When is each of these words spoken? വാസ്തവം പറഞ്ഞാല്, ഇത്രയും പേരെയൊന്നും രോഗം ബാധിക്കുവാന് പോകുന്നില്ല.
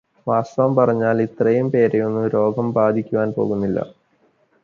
വാസ്തവം 0.27 0.75
പറഞ്ഞാല്, 0.75 1.21
ഇത്രയും 1.21 1.71
പേരെയൊന്നും 1.71 2.27
രോഗം 2.27 2.73
ബാധിക്കുവാന് 2.73 3.33
പോകുന്നില്ല. 3.35 3.79